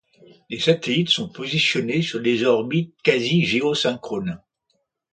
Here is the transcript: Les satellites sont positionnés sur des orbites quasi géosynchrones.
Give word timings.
Les 0.49 0.57
satellites 0.57 1.09
sont 1.09 1.29
positionnés 1.29 2.01
sur 2.01 2.19
des 2.23 2.43
orbites 2.43 2.95
quasi 3.03 3.45
géosynchrones. 3.45 4.41